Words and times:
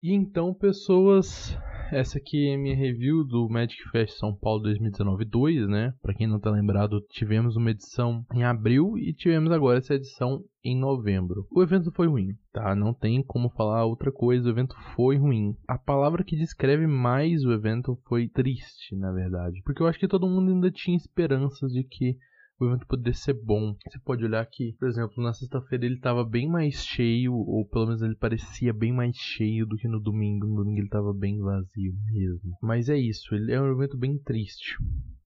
E 0.00 0.14
então, 0.14 0.54
pessoas, 0.54 1.58
essa 1.90 2.18
aqui 2.18 2.48
é 2.48 2.56
minha 2.56 2.76
review 2.76 3.24
do 3.24 3.48
Magic 3.48 3.82
Fest 3.90 4.16
São 4.16 4.32
Paulo 4.32 4.62
2019-2, 4.62 5.66
né? 5.66 5.92
Para 6.00 6.14
quem 6.14 6.28
não 6.28 6.38
tá 6.38 6.52
lembrado, 6.52 7.00
tivemos 7.10 7.56
uma 7.56 7.72
edição 7.72 8.24
em 8.32 8.44
abril 8.44 8.96
e 8.96 9.12
tivemos 9.12 9.50
agora 9.50 9.78
essa 9.78 9.94
edição 9.94 10.44
em 10.62 10.78
novembro. 10.78 11.48
O 11.50 11.64
evento 11.64 11.90
foi 11.90 12.06
ruim, 12.06 12.28
tá? 12.52 12.76
Não 12.76 12.94
tem 12.94 13.24
como 13.24 13.50
falar 13.50 13.86
outra 13.86 14.12
coisa, 14.12 14.46
o 14.46 14.52
evento 14.52 14.76
foi 14.94 15.16
ruim. 15.16 15.56
A 15.66 15.76
palavra 15.76 16.22
que 16.22 16.36
descreve 16.36 16.86
mais 16.86 17.44
o 17.44 17.52
evento 17.52 17.98
foi 18.06 18.28
triste, 18.28 18.94
na 18.94 19.10
verdade, 19.10 19.60
porque 19.64 19.82
eu 19.82 19.88
acho 19.88 19.98
que 19.98 20.06
todo 20.06 20.28
mundo 20.28 20.52
ainda 20.52 20.70
tinha 20.70 20.96
esperanças 20.96 21.72
de 21.72 21.82
que 21.82 22.16
o 22.60 22.66
evento 22.66 22.86
poderia 22.86 23.14
ser 23.14 23.34
bom. 23.34 23.74
Você 23.86 23.98
pode 24.00 24.24
olhar 24.24 24.44
que, 24.46 24.74
por 24.78 24.88
exemplo, 24.88 25.22
na 25.22 25.32
sexta-feira 25.32 25.86
ele 25.86 25.94
estava 25.94 26.24
bem 26.24 26.48
mais 26.48 26.84
cheio, 26.84 27.32
ou 27.32 27.64
pelo 27.64 27.86
menos 27.86 28.02
ele 28.02 28.16
parecia 28.16 28.72
bem 28.72 28.92
mais 28.92 29.16
cheio 29.16 29.64
do 29.64 29.76
que 29.76 29.86
no 29.86 30.00
domingo. 30.00 30.46
No 30.46 30.56
domingo 30.56 30.78
ele 30.78 30.86
estava 30.86 31.12
bem 31.12 31.38
vazio 31.38 31.94
mesmo. 32.12 32.56
Mas 32.60 32.88
é 32.88 32.96
isso, 32.96 33.34
ele 33.34 33.52
é 33.52 33.60
um 33.60 33.72
evento 33.72 33.96
bem 33.96 34.18
triste. 34.18 34.76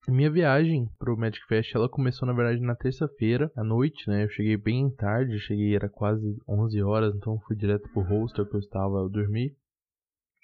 Minha 0.09 0.31
viagem 0.31 0.89
pro 0.99 1.17
Magic 1.17 1.47
Fest, 1.47 1.75
ela 1.75 1.89
começou 1.89 2.27
na 2.27 2.35
verdade 2.35 2.61
na 2.61 2.75
terça-feira 2.75 3.51
à 3.57 3.62
noite, 3.62 4.09
né? 4.09 4.25
Eu 4.25 4.29
cheguei 4.31 4.57
bem 4.57 4.91
tarde, 4.91 5.39
cheguei 5.39 5.75
era 5.77 5.89
quase 5.89 6.37
11 6.49 6.83
horas, 6.83 7.15
então 7.15 7.39
fui 7.47 7.57
direto 7.57 7.89
pro 7.93 8.03
hostel 8.03 8.47
que 8.47 8.57
eu 8.57 8.61
estava, 8.61 8.99
eu 8.99 9.09
dormi. 9.09 9.55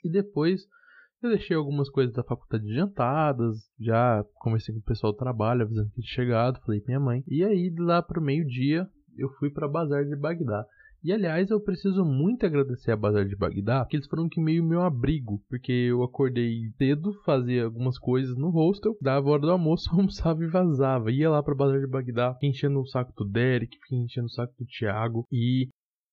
E 0.05 0.09
depois 0.09 0.63
eu 1.23 1.31
deixei 1.31 1.57
algumas 1.57 1.91
coisas 1.91 2.15
da 2.15 2.23
faculdade 2.23 2.65
adiantadas, 2.71 3.57
já 3.79 4.25
conversei 4.35 4.75
com 4.75 4.81
o 4.81 4.85
pessoal 4.85 5.13
do 5.13 5.19
trabalho, 5.19 5.63
avisando 5.63 5.91
que 5.91 6.03
tinha 6.03 6.15
chegado, 6.15 6.61
falei 6.61 6.81
pra 6.81 6.89
minha 6.89 7.01
mãe. 7.01 7.25
E 7.27 7.45
aí, 7.45 7.75
lá 7.79 8.01
pro 8.03 8.23
meio-dia, 8.23 8.89
eu 9.17 9.29
fui 9.39 9.51
para 9.51 9.69
Bazar 9.69 10.05
de 10.05 10.15
Bagdá. 10.15 10.65
E 11.03 11.13
aliás, 11.13 11.51
eu 11.51 11.61
preciso 11.61 12.05
muito 12.05 12.45
agradecer 12.45 12.91
a 12.91 12.97
Bazar 12.97 13.25
de 13.25 13.37
Bagdá, 13.37 13.85
porque 13.85 13.97
eles 13.97 14.09
foram 14.09 14.29
que 14.29 14.41
meio 14.41 14.65
meu 14.65 14.83
abrigo, 14.83 15.41
porque 15.49 15.73
eu 15.73 16.03
acordei 16.03 16.71
cedo, 16.77 17.13
fazia 17.25 17.65
algumas 17.65 17.99
coisas 17.99 18.37
no 18.37 18.51
hostel, 18.51 18.97
dava 19.01 19.31
hora 19.31 19.43
do 19.43 19.51
almoço, 19.51 19.91
almoçava 19.95 20.43
e 20.43 20.49
vazava. 20.49 21.11
Ia 21.11 21.31
lá 21.31 21.43
pra 21.43 21.55
Bazar 21.55 21.81
de 21.81 21.87
Bagdá, 21.87 22.37
enchendo 22.43 22.81
o 22.81 22.87
saco 22.87 23.13
do 23.17 23.31
Derek, 23.31 23.77
enchendo 23.93 24.27
o 24.27 24.31
saco 24.31 24.53
do 24.59 24.67
Thiago 24.67 25.25
e 25.33 25.69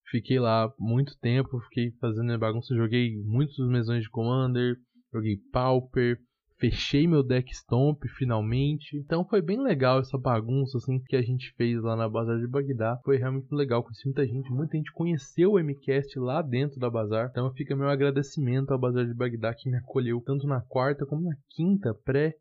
fiquei 0.09 0.39
lá 0.39 0.71
muito 0.79 1.17
tempo, 1.19 1.59
fiquei 1.61 1.91
fazendo 1.99 2.37
bagunça, 2.37 2.75
joguei 2.75 3.17
muitos 3.23 3.57
mesões 3.67 4.03
de 4.03 4.09
Commander, 4.09 4.75
joguei 5.15 5.37
Pauper, 5.51 6.17
fechei 6.57 7.07
meu 7.07 7.23
deck 7.23 7.53
Stomp 7.55 8.03
finalmente. 8.17 8.97
Então 8.97 9.25
foi 9.25 9.41
bem 9.41 9.61
legal 9.61 9.99
essa 9.99 10.17
bagunça 10.17 10.77
assim 10.77 10.99
que 11.07 11.15
a 11.15 11.21
gente 11.21 11.53
fez 11.55 11.81
lá 11.81 11.95
na 11.95 12.09
Bazar 12.09 12.37
de 12.39 12.47
Bagdá. 12.47 12.99
Foi 13.03 13.17
realmente 13.17 13.53
legal, 13.53 13.83
conheci 13.83 14.05
muita 14.05 14.25
gente, 14.25 14.51
muita 14.51 14.77
gente 14.77 14.91
conheceu 14.91 15.53
o 15.53 15.59
MCast 15.59 16.19
lá 16.19 16.41
dentro 16.41 16.79
da 16.79 16.89
Bazar. 16.89 17.29
Então 17.31 17.53
fica 17.53 17.75
meu 17.75 17.87
agradecimento 17.87 18.71
ao 18.71 18.79
Bazar 18.79 19.05
de 19.05 19.13
Bagdá 19.13 19.53
que 19.53 19.69
me 19.69 19.77
acolheu 19.77 20.21
tanto 20.21 20.47
na 20.47 20.61
quarta 20.61 21.05
como 21.05 21.29
na 21.29 21.35
quinta 21.49 21.93
pré 21.93 22.33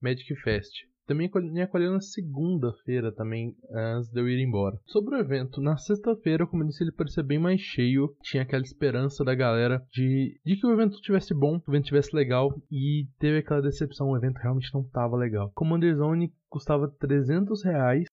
Magic 0.00 0.34
Fest. 0.36 0.72
Também 1.06 1.30
me 1.52 1.62
acolheu 1.62 1.92
na 1.92 2.00
segunda-feira 2.00 3.12
também, 3.12 3.54
antes 3.70 4.10
de 4.10 4.20
eu 4.20 4.28
ir 4.28 4.42
embora. 4.42 4.78
Sobre 4.86 5.14
o 5.14 5.18
evento, 5.18 5.60
na 5.60 5.76
sexta-feira, 5.76 6.46
como 6.46 6.62
eu 6.62 6.66
disse, 6.66 6.82
ele 6.82 6.92
parecia 6.92 7.22
bem 7.22 7.38
mais 7.38 7.60
cheio. 7.60 8.14
Tinha 8.22 8.42
aquela 8.42 8.62
esperança 8.62 9.24
da 9.24 9.34
galera 9.34 9.84
de, 9.92 10.38
de 10.44 10.56
que 10.56 10.66
o 10.66 10.72
evento 10.72 11.00
tivesse 11.00 11.32
bom, 11.32 11.60
que 11.60 11.70
o 11.70 11.72
evento 11.72 11.86
tivesse 11.86 12.14
legal. 12.14 12.52
E 12.70 13.06
teve 13.18 13.38
aquela 13.38 13.62
decepção, 13.62 14.10
o 14.10 14.16
evento 14.16 14.38
realmente 14.38 14.72
não 14.74 14.82
estava 14.82 15.16
legal. 15.16 15.52
Commander 15.54 15.94
Zone 15.96 16.32
custava 16.48 16.88
300 16.88 17.62
reais 17.62 18.06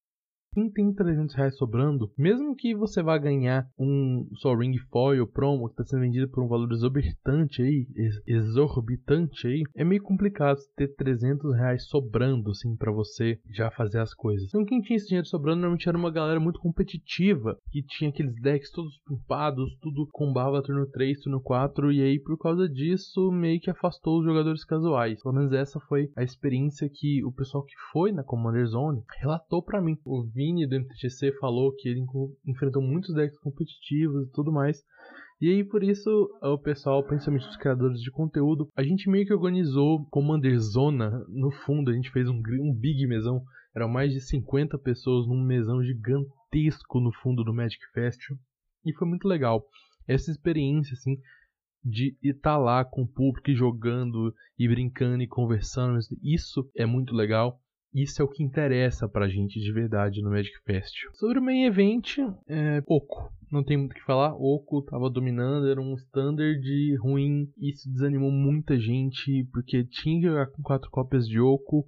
quem 0.54 0.70
tem 0.70 0.94
300 0.94 1.36
reais 1.36 1.58
sobrando, 1.58 2.12
mesmo 2.18 2.56
que 2.56 2.76
você 2.76 3.02
vá 3.02 3.18
ganhar 3.18 3.68
um 3.78 4.28
Sol 4.36 4.58
Ring 4.58 4.78
Foil 4.92 5.28
Promo 5.28 5.68
que 5.68 5.74
está 5.74 5.84
sendo 5.84 6.02
vendido 6.02 6.30
por 6.30 6.44
um 6.44 6.48
valor 6.48 6.72
exorbitante 6.72 7.62
aí, 7.62 7.88
exorbitante 8.28 9.48
aí, 9.48 9.64
é 9.76 9.84
meio 9.84 10.02
complicado 10.02 10.60
ter 10.76 10.94
300 10.96 11.56
reais 11.56 11.86
sobrando 11.88 12.52
assim 12.52 12.76
para 12.76 12.92
você 12.92 13.40
já 13.50 13.72
fazer 13.72 14.00
as 14.00 14.14
coisas. 14.14 14.48
Então 14.48 14.66
quem 14.66 14.82
tinha 14.82 14.98
esse 14.98 15.08
dinheiro 15.08 15.28
sobrando 15.28 15.62
normalmente 15.62 15.90
era 15.90 15.98
uma 15.98 16.12
galera 16.12 16.40
muito 16.40 16.60
competitiva, 16.60 17.58
que 17.72 17.82
tinha 17.82 18.10
aqueles 18.10 18.40
decks 18.42 18.72
todos 18.72 18.98
pumpados, 19.06 19.76
tudo 19.82 20.08
combava 20.12 20.62
turno 20.62 20.86
3, 20.86 21.22
turno 21.22 21.42
4, 21.42 21.92
e 21.92 22.02
aí 22.02 22.20
por 22.20 22.38
causa 22.38 22.70
disso 22.70 23.32
meio 23.32 23.60
que 23.60 23.70
afastou 23.70 24.20
os 24.20 24.26
jogadores 24.26 24.64
casuais. 24.64 25.22
Pelo 25.22 25.36
menos 25.36 25.52
essa 25.52 25.80
foi 25.80 26.12
a 26.16 26.24
experiência 26.24 26.90
que 26.90 27.24
o 27.24 27.32
pessoal 27.32 27.64
que 27.64 27.74
foi 27.92 28.12
na 28.12 28.24
Commander 28.24 28.66
Zone 28.68 29.04
relatou 29.20 29.62
para 29.62 29.82
mim. 29.82 29.98
O 30.06 30.24
Vini 30.44 30.68
do 30.68 30.76
MTGC 30.76 31.32
falou 31.40 31.74
que 31.74 31.88
ele 31.88 32.04
enfrentou 32.46 32.82
muitos 32.82 33.16
decks 33.16 33.40
competitivos 33.40 34.28
e 34.28 34.32
tudo 34.32 34.52
mais. 34.52 34.84
E 35.40 35.50
aí, 35.50 35.64
por 35.64 35.84
isso, 35.84 36.10
o 36.42 36.58
pessoal, 36.58 37.04
principalmente 37.04 37.48
os 37.48 37.58
criadores 37.58 38.02
de 38.02 38.12
conteúdo, 38.12 38.70
a 38.76 38.84
gente 38.84 39.10
meio 39.10 39.26
que 39.26 39.34
organizou 39.34 40.06
Commander 40.10 40.58
Zona 40.60 41.26
no 41.30 41.52
fundo. 41.52 41.92
A 41.92 41.94
gente 41.94 42.12
fez 42.12 42.30
um, 42.30 42.42
um 42.62 42.74
big 42.74 43.08
mesão. 43.08 43.42
Eram 43.76 43.90
mais 43.90 44.14
de 44.14 44.22
50 44.22 44.78
pessoas 44.78 45.28
num 45.28 45.42
mesão 45.42 45.84
gigantesco 45.84 47.00
no 47.00 47.12
fundo 47.12 47.44
do 47.44 47.54
Magic 47.54 47.82
Fest. 47.94 48.22
E 48.86 48.94
foi 48.94 49.08
muito 49.08 49.28
legal. 49.28 49.66
Essa 50.08 50.32
experiência, 50.32 50.94
assim, 50.94 51.18
de 51.84 52.16
estar 52.22 52.58
lá 52.58 52.86
com 52.86 53.04
o 53.04 53.08
público 53.08 53.54
jogando 53.54 54.34
e 54.58 54.68
brincando 54.68 55.24
e 55.24 55.28
conversando. 55.28 56.00
Isso 56.22 56.70
é 56.76 56.86
muito 56.86 57.14
legal. 57.14 57.60
Isso 57.94 58.22
é 58.22 58.26
o 58.26 58.28
que 58.28 58.44
interessa 58.44 59.08
pra 59.08 59.30
gente 59.30 59.60
de 59.60 59.72
verdade 59.72 60.22
no 60.22 60.32
Magic 60.32 60.56
Fest. 60.66 60.96
Sobre 61.14 61.40
o 61.40 61.44
main 61.44 61.66
event, 61.66 62.18
é 62.48 62.82
Oco. 62.88 63.32
Não 63.52 63.64
tem 63.64 63.78
muito 63.78 63.92
o 63.92 63.96
que 63.96 64.04
falar. 64.04 64.34
Oco 64.36 64.82
tava 64.82 65.10
dominando, 65.12 65.68
era 65.68 65.80
um 65.80 65.94
standard 65.94 66.96
ruim. 66.98 67.48
Isso 67.58 67.88
desanimou 67.92 68.32
muita 68.32 68.80
gente, 68.80 69.48
porque 69.54 69.84
tinha 69.84 70.20
que 70.20 70.28
jogar 70.28 70.48
com 70.48 70.64
quatro 70.64 70.90
cópias 70.90 71.28
de 71.28 71.40
Oco 71.40 71.86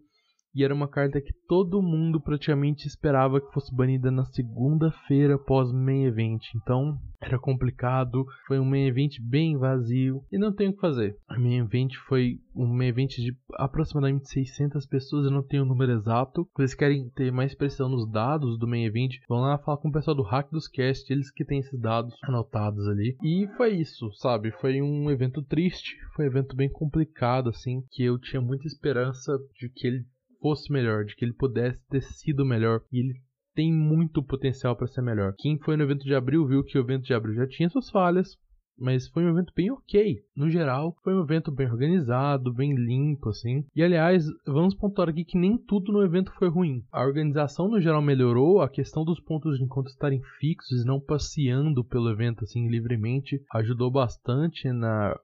e 0.56 0.64
era 0.64 0.74
uma 0.74 0.88
carta 0.88 1.20
que 1.20 1.34
todo 1.48 1.82
mundo 1.82 2.22
praticamente 2.22 2.88
esperava 2.88 3.42
que 3.42 3.52
fosse 3.52 3.76
banida 3.76 4.10
na 4.10 4.24
segunda-feira 4.26 5.38
pós 5.38 5.72
main 5.72 6.06
event. 6.06 6.42
Então 6.56 6.98
era 7.22 7.40
complicado, 7.40 8.26
foi 8.48 8.60
um 8.60 8.66
main 8.66 8.88
event 8.88 9.20
bem 9.20 9.58
vazio 9.58 10.24
e 10.32 10.38
não 10.38 10.54
tem 10.54 10.70
o 10.70 10.74
que 10.74 10.80
fazer. 10.80 11.18
A 11.28 11.38
main 11.38 11.60
event 11.60 11.94
foi 12.08 12.40
um 12.56 12.68
main 12.68 12.88
event 12.88 13.16
de 13.16 13.36
aproximadamente 13.56 14.30
600 14.30 14.86
pessoas, 14.86 15.26
eu 15.26 15.32
não 15.32 15.44
tenho 15.44 15.64
o 15.64 15.66
número 15.66 15.92
exato. 15.92 16.48
Vocês 16.56 16.74
querem 16.74 17.10
ter 17.10 17.32
mais 17.32 17.56
precisão 17.56 17.90
nos 17.90 18.10
dados 18.10 18.58
do 18.58 18.68
main 18.68 18.86
event, 18.86 19.16
vão 19.28 19.40
lá 19.40 19.58
falar 19.58 19.78
com 19.78 19.90
o 19.90 19.92
pessoal 19.92 20.16
do 20.16 20.24
Hack 20.24 20.52
dos 20.52 20.68
Cast, 20.68 21.12
eles 21.12 21.32
que 21.32 21.44
têm 21.44 21.60
esses 21.60 21.80
dados 21.80 22.16
anotados 22.24 22.88
ali. 22.88 23.18
E 23.24 23.48
foi 23.58 23.76
isso, 23.76 24.12
sabe? 24.14 24.52
Foi 24.62 24.82
um 24.82 25.10
evento 25.10 25.42
triste, 25.42 25.98
foi 26.16 26.26
um 26.26 26.30
evento 26.30 26.56
bem 26.56 26.70
complicado 26.70 27.50
assim, 27.50 27.84
que 27.92 28.04
eu 28.04 28.18
tinha 28.20 28.42
muita 28.42 28.68
esperança 28.68 29.38
de 29.60 29.70
que 29.70 29.88
ele 29.88 30.06
fosse 30.46 30.72
melhor, 30.72 31.06
de 31.06 31.16
que 31.16 31.26
ele 31.26 31.34
pudesse 31.34 31.80
ter 31.90 32.04
sido 32.04 32.46
melhor. 32.46 32.80
E 32.92 33.00
ele 33.00 33.16
tem 33.56 33.74
muito 33.74 34.22
potencial 34.22 34.76
para 34.76 34.86
ser 34.86 35.02
melhor. 35.02 35.34
Quem 35.40 35.58
foi 35.58 35.76
no 35.76 35.82
evento 35.82 36.04
de 36.04 36.14
abril 36.14 36.46
viu 36.46 36.64
que 36.64 36.78
o 36.78 36.82
evento 36.82 37.06
de 37.06 37.16
abril 37.16 37.34
já 37.34 37.48
tinha 37.48 37.68
suas 37.68 37.90
falhas, 37.90 38.38
mas 38.78 39.08
foi 39.08 39.24
um 39.24 39.30
evento 39.30 39.52
bem 39.56 39.72
ok. 39.72 40.20
No 40.36 40.48
geral, 40.48 40.96
foi 41.04 41.16
um 41.16 41.24
evento 41.24 41.52
bem 41.52 41.66
organizado, 41.66 42.54
bem 42.54 42.76
limpo, 42.76 43.30
assim. 43.30 43.66
E 43.76 43.82
aliás, 43.82 44.24
vamos 44.46 44.76
pontuar 44.76 45.10
aqui 45.10 45.26
que 45.26 45.38
nem 45.38 45.58
tudo 45.58 45.92
no 45.92 46.04
evento 46.04 46.32
foi 46.38 46.48
ruim. 46.48 46.84
A 46.92 47.04
organização 47.04 47.68
no 47.68 47.82
geral 47.82 48.04
melhorou, 48.04 48.62
a 48.62 48.70
questão 48.70 49.04
dos 49.04 49.20
pontos 49.20 49.58
de 49.58 49.64
encontro 49.64 49.90
estarem 49.90 50.22
fixos 50.40 50.84
e 50.84 50.86
não 50.86 51.00
passeando 51.00 51.84
pelo 51.84 52.12
evento 52.12 52.44
assim 52.44 52.68
livremente 52.68 53.42
ajudou 53.52 53.90
bastante 53.90 54.72
na, 54.72 55.18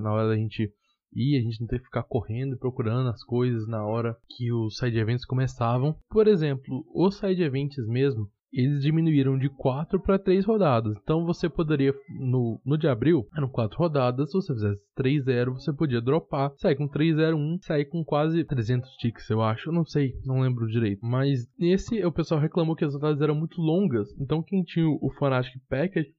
na 0.00 0.12
hora 0.12 0.28
da 0.28 0.36
gente 0.36 0.72
e 1.14 1.36
a 1.36 1.40
gente 1.40 1.60
não 1.60 1.66
ter 1.66 1.78
que 1.78 1.86
ficar 1.86 2.02
correndo 2.02 2.54
e 2.54 2.58
procurando 2.58 3.08
as 3.08 3.22
coisas 3.24 3.66
na 3.66 3.84
hora 3.84 4.16
que 4.28 4.52
os 4.52 4.76
side 4.76 4.98
events 4.98 5.24
começavam. 5.24 5.96
Por 6.10 6.26
exemplo, 6.26 6.84
os 6.94 7.18
side 7.18 7.42
events 7.42 7.86
mesmo, 7.86 8.28
eles 8.52 8.82
diminuíram 8.82 9.38
de 9.38 9.48
4 9.48 10.00
para 10.00 10.18
3 10.18 10.44
rodadas. 10.44 10.96
Então 11.02 11.24
você 11.24 11.48
poderia, 11.48 11.94
no, 12.08 12.60
no 12.64 12.78
de 12.78 12.88
abril, 12.88 13.26
eram 13.36 13.48
4 13.48 13.78
rodadas, 13.78 14.30
se 14.30 14.36
você 14.36 14.54
fizesse 14.54 14.80
3-0, 14.98 15.52
você 15.54 15.72
podia 15.72 16.00
dropar, 16.00 16.52
sair 16.56 16.76
com 16.76 16.88
3-0-1, 16.88 17.58
sair 17.62 17.84
com 17.84 18.04
quase 18.04 18.44
300 18.44 18.90
ticks, 18.96 19.28
eu 19.28 19.42
acho. 19.42 19.68
Eu 19.68 19.74
não 19.74 19.84
sei, 19.84 20.14
não 20.24 20.40
lembro 20.40 20.66
direito. 20.66 21.04
Mas 21.04 21.46
nesse, 21.58 22.04
o 22.04 22.12
pessoal 22.12 22.40
reclamou 22.40 22.74
que 22.74 22.84
as 22.84 22.94
rodadas 22.94 23.20
eram 23.20 23.34
muito 23.34 23.60
longas. 23.60 24.08
Então 24.18 24.42
quem 24.42 24.62
tinha 24.62 24.88
o 24.88 25.10
Fanatic 25.18 25.60
Package, 25.68 26.10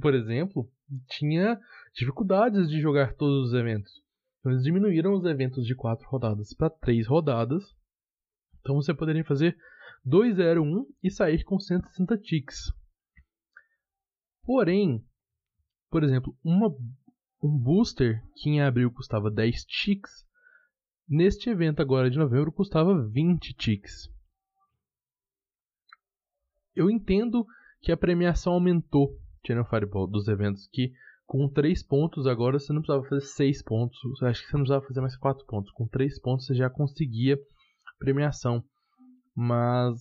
por 0.00 0.14
exemplo, 0.14 0.68
tinha 1.08 1.58
dificuldades 1.94 2.68
de 2.68 2.80
jogar 2.80 3.14
todos 3.14 3.48
os 3.48 3.54
eventos. 3.54 4.05
Então 4.46 4.52
eles 4.52 4.62
diminuíram 4.62 5.12
os 5.12 5.24
eventos 5.24 5.66
de 5.66 5.74
4 5.74 6.08
rodadas 6.08 6.54
para 6.54 6.70
3 6.70 7.04
rodadas. 7.08 7.64
Então 8.60 8.76
você 8.76 8.94
poderia 8.94 9.24
fazer 9.24 9.58
2-0-1 10.06 10.86
e 11.02 11.10
sair 11.10 11.42
com 11.42 11.58
160 11.58 12.16
ticks. 12.18 12.72
Porém, 14.44 15.04
por 15.90 16.04
exemplo, 16.04 16.38
uma, 16.44 16.68
um 17.42 17.58
booster 17.58 18.22
que 18.36 18.48
em 18.48 18.62
abril 18.62 18.88
custava 18.92 19.32
10 19.32 19.64
ticks, 19.64 20.24
neste 21.08 21.50
evento 21.50 21.82
agora 21.82 22.08
de 22.08 22.16
novembro 22.16 22.52
custava 22.52 23.04
20 23.04 23.52
ticks. 23.52 24.08
Eu 26.72 26.88
entendo 26.88 27.44
que 27.80 27.90
a 27.90 27.96
premiação 27.96 28.52
aumentou 28.52 29.18
Channel 29.44 29.64
Fireball 29.64 30.06
dos 30.06 30.28
eventos 30.28 30.68
que 30.68 30.92
com 31.26 31.48
3 31.48 31.82
pontos 31.82 32.26
agora 32.26 32.58
você 32.58 32.72
não 32.72 32.80
precisava 32.80 33.08
fazer 33.08 33.26
6 33.26 33.62
pontos. 33.62 33.98
Acho 34.22 34.42
que 34.42 34.48
você 34.48 34.56
não 34.56 34.62
precisava 34.62 34.86
fazer 34.86 35.00
mais 35.00 35.16
4 35.16 35.44
pontos. 35.46 35.72
Com 35.72 35.86
3 35.88 36.20
pontos 36.20 36.46
você 36.46 36.54
já 36.54 36.70
conseguia 36.70 37.38
premiação. 37.98 38.62
Mas 39.34 39.98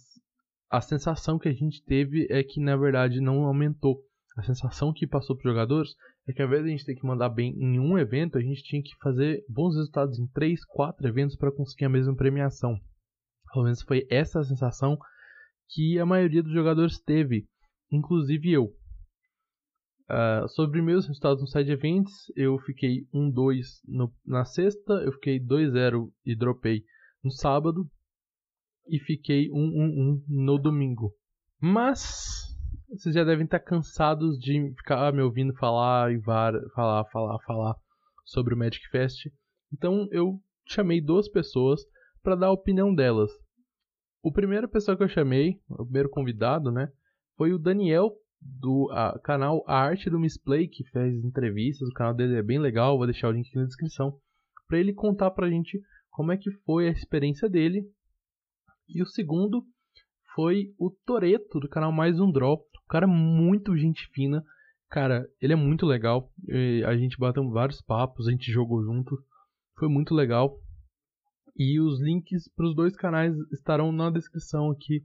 a 0.69 0.81
sensação 0.81 1.39
que 1.39 1.50
a 1.50 1.54
gente 1.54 1.83
teve 1.83 2.27
é 2.30 2.44
que 2.44 2.62
na 2.62 2.77
verdade 2.77 3.19
não 3.19 3.44
aumentou. 3.44 4.01
A 4.38 4.44
sensação 4.44 4.94
que 4.94 5.07
passou 5.07 5.36
para 5.36 5.48
os 5.48 5.54
jogadores 5.54 5.95
é 6.27 6.33
que 6.33 6.42
ao 6.42 6.48
invés 6.48 6.63
de 6.63 6.69
a 6.69 6.72
gente 6.72 6.86
ter 6.86 6.95
que 6.95 7.06
mandar 7.06 7.30
bem 7.30 7.54
em 7.57 7.80
um 7.80 7.98
evento, 7.98 8.38
a 8.38 8.42
gente 8.42 8.63
tinha 8.63 8.81
que 8.81 8.95
fazer 9.01 9.44
bons 9.50 9.75
resultados 9.75 10.19
em 10.19 10.27
3, 10.27 10.63
4 10.66 11.07
eventos 11.07 11.36
para 11.36 11.51
conseguir 11.51 11.86
a 11.86 11.89
mesma 11.89 12.16
premiação. 12.16 12.77
Pelo 13.51 13.66
menos 13.66 13.81
foi 13.81 14.06
essa 14.10 14.39
a 14.39 14.44
sensação 14.44 14.98
que 15.69 15.98
a 15.98 16.06
maioria 16.06 16.44
dos 16.44 16.51
jogadores 16.51 17.00
teve, 17.00 17.48
inclusive 17.92 18.51
eu. 18.51 18.74
Uh, 20.07 20.48
sobre 20.50 20.81
meus 20.84 21.07
resultados 21.07 21.42
no 21.42 21.48
side 21.48 21.72
events, 21.72 22.31
eu 22.36 22.60
fiquei 22.60 23.07
1-2 23.13 23.66
na 24.24 24.46
sexta, 24.46 24.94
eu 25.04 25.12
fiquei 25.13 25.40
2-0 25.40 26.12
e 26.24 26.36
dropei 26.36 26.84
no 27.24 27.31
sábado, 27.31 27.90
e 28.88 29.00
fiquei 29.00 29.50
1-1-1 29.50 30.22
no 30.28 30.60
domingo. 30.60 31.12
Mas 31.60 32.56
vocês 32.90 33.16
já 33.16 33.24
devem 33.24 33.46
estar 33.46 33.60
cansados 33.60 34.38
de 34.38 34.74
ficar 34.78 35.12
me 35.12 35.22
ouvindo 35.22 35.54
falar 35.56 36.13
e 36.13 36.22
falar, 36.22 37.06
falar, 37.12 37.40
falar 37.40 37.75
sobre 38.24 38.54
o 38.54 38.58
Magic 38.58 38.88
Fest. 38.90 39.28
Então 39.74 40.08
eu 40.12 40.40
chamei 40.68 41.01
duas 41.01 41.28
pessoas 41.28 41.81
para 42.22 42.36
dar 42.36 42.48
a 42.48 42.51
opinião 42.51 42.94
delas. 42.94 43.31
O 44.22 44.31
primeiro 44.31 44.69
pessoa 44.69 44.96
que 44.96 45.04
eu 45.04 45.10
chamei, 45.10 45.60
o 45.69 45.84
primeiro 45.84 46.10
convidado, 46.10 46.72
né, 46.72 46.92
foi 47.38 47.54
o 47.54 47.60
Daniel 47.60 48.12
do 48.42 48.90
canal 49.24 49.64
Arte 49.68 50.10
do 50.10 50.20
Misplay, 50.20 50.68
que 50.68 50.84
fez 50.86 51.24
entrevistas. 51.24 51.88
O 51.90 51.94
canal 51.94 52.14
dele 52.14 52.36
é 52.36 52.44
bem 52.44 52.60
legal, 52.60 52.98
vou 52.98 53.08
deixar 53.08 53.30
o 53.30 53.32
link 53.32 53.48
aqui 53.48 53.58
na 53.58 53.66
descrição. 53.66 54.20
Para 54.68 54.80
ele 54.80 54.94
contar 54.94 55.32
pra 55.32 55.50
gente 55.50 55.82
como 56.10 56.32
é 56.32 56.38
que 56.38 56.52
foi 56.66 56.88
a 56.88 56.92
experiência 56.92 57.50
dele. 57.50 57.84
E 58.88 59.02
o 59.02 59.06
segundo 59.06 59.66
foi 60.36 60.74
o 60.78 60.90
Toreto 61.06 61.60
do 61.60 61.70
canal 61.70 61.92
Mais 61.92 62.20
Um 62.20 62.32
Draw. 62.32 62.54
O 62.56 62.88
cara 62.88 63.06
é 63.06 63.10
muito 63.10 63.76
gente 63.76 64.08
fina. 64.14 64.44
Cara, 64.90 65.28
ele 65.42 65.54
é 65.54 65.56
muito 65.56 65.86
legal. 65.86 66.32
A 66.88 66.96
gente 66.96 67.18
bateu 67.18 67.50
vários 67.50 67.82
papos, 67.82 68.28
a 68.28 68.32
gente 68.32 68.52
jogou 68.52 68.84
junto. 68.84 69.18
Foi 69.78 69.90
muito 69.90 70.14
legal. 70.14 70.60
E 71.58 71.80
os 71.80 72.02
links 72.02 72.48
para 72.56 72.68
os 72.68 72.76
dois 72.76 72.96
canais 72.96 73.36
estarão 73.52 73.92
na 73.92 74.10
descrição 74.10 74.70
aqui 74.72 75.04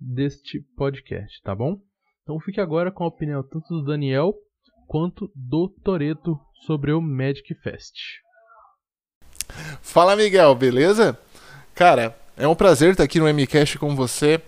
deste 0.00 0.60
podcast, 0.76 1.42
tá 1.42 1.54
bom? 1.54 1.80
Então 2.22 2.38
fique 2.38 2.60
agora 2.60 2.90
com 2.90 3.02
a 3.02 3.08
opinião 3.08 3.42
tanto 3.42 3.68
do 3.68 3.84
Daniel 3.84 4.32
quanto 4.86 5.28
do 5.34 5.68
Toreto 5.82 6.38
sobre 6.66 6.92
o 6.92 7.00
Magic 7.00 7.52
Fest. 7.62 7.94
Fala 9.80 10.14
Miguel, 10.14 10.54
beleza? 10.54 11.18
Cara, 11.74 12.16
é 12.36 12.46
um 12.46 12.54
prazer 12.54 12.92
estar 12.92 13.02
aqui 13.02 13.18
no 13.18 13.26
MCast 13.26 13.76
com 13.76 13.96
você. 13.96 14.40